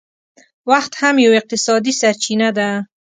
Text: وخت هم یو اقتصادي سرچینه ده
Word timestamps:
وخت 0.69 0.91
هم 1.01 1.15
یو 1.25 1.31
اقتصادي 1.39 1.93
سرچینه 2.01 2.49
ده 2.57 2.69